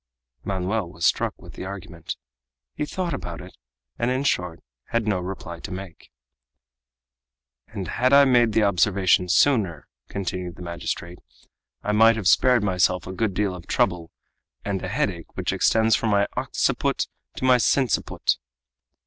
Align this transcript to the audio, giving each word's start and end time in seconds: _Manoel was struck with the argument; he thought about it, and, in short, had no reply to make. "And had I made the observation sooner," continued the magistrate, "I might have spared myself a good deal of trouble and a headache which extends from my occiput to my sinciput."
_Manoel 0.47 0.89
was 0.89 1.05
struck 1.05 1.39
with 1.39 1.53
the 1.53 1.63
argument; 1.65 2.17
he 2.73 2.87
thought 2.87 3.13
about 3.13 3.39
it, 3.39 3.55
and, 3.99 4.09
in 4.09 4.23
short, 4.23 4.63
had 4.85 5.07
no 5.07 5.19
reply 5.19 5.59
to 5.59 5.71
make. 5.71 6.09
"And 7.67 7.87
had 7.87 8.11
I 8.11 8.25
made 8.25 8.53
the 8.53 8.63
observation 8.63 9.29
sooner," 9.29 9.85
continued 10.09 10.55
the 10.55 10.63
magistrate, 10.63 11.19
"I 11.83 11.91
might 11.91 12.15
have 12.15 12.27
spared 12.27 12.63
myself 12.63 13.05
a 13.05 13.13
good 13.13 13.35
deal 13.35 13.53
of 13.53 13.67
trouble 13.67 14.09
and 14.65 14.81
a 14.81 14.87
headache 14.87 15.37
which 15.37 15.53
extends 15.53 15.95
from 15.95 16.09
my 16.09 16.25
occiput 16.35 17.05
to 17.35 17.45
my 17.45 17.57
sinciput." 17.59 18.37